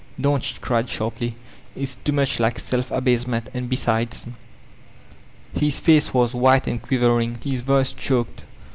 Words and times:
"Don't," 0.19 0.41
she 0.41 0.57
cried 0.59 0.89
sharply, 0.89 1.35
"it's 1.75 1.95
too 1.97 2.11
much 2.11 2.39
lil^ 2.39 2.51
8elf 2.53 3.03
«base> 3.03 3.27
ment 3.27 3.49
And 3.53 3.69
besides 3.69 4.25
—*' 5.15 5.53
His 5.53 5.79
face 5.79 6.11
was 6.11 6.33
white 6.33 6.65
and 6.65 6.81
quivering, 6.81 7.37
his 7.43 7.61
voice 7.61 7.93
dioked. 7.93 8.41